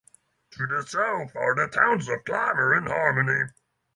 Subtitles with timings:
[0.53, 3.51] To the south are the towns of Clymer and Harmony.